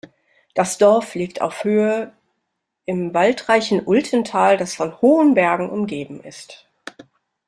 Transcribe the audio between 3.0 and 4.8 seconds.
waldreichen Ultental, das